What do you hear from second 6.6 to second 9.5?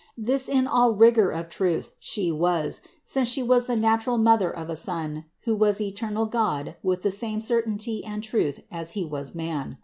with the same certainty and truth as He was